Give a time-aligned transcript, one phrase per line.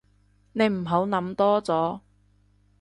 [0.53, 1.99] 你唔好諗多咗